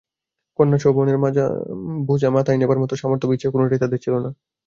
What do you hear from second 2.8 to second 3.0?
মতো